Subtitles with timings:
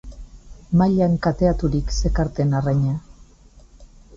[0.81, 2.99] Mailan kateaturik zekarten arraina.